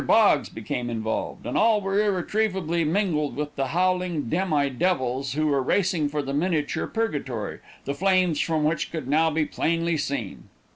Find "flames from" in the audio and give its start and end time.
7.93-8.63